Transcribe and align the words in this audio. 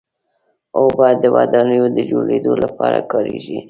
اوبه 0.79 1.07
د 1.21 1.23
ودانیو 1.35 1.85
د 1.95 1.97
جوړېدو 2.11 2.51
لپاره 2.63 2.99
کارېږي. 3.11 3.57